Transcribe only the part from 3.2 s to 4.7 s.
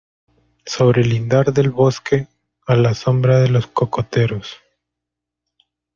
de los cocoteros